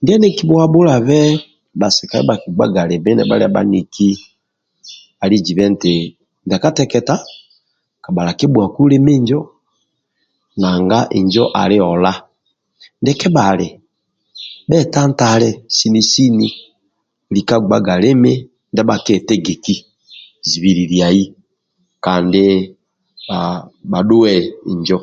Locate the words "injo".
9.18-9.40, 11.18-11.44, 24.72-24.96